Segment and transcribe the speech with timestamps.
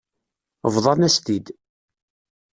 [0.73, 1.47] Bḍan-as-t-id.